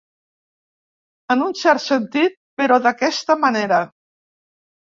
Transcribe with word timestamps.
En 1.35 1.43
un 1.49 1.53
cert 1.59 1.83
sentit, 1.85 2.39
però 2.63 2.81
d'aquesta 2.87 3.39
manera. 3.47 3.83